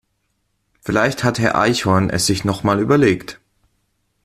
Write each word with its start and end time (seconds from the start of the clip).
Vielleicht 0.79 1.23
hat 1.23 1.37
Herr 1.37 1.55
Eichhorn 1.59 2.09
es 2.09 2.25
sich 2.25 2.43
noch 2.43 2.63
mal 2.63 2.79
überlegt. 2.79 3.39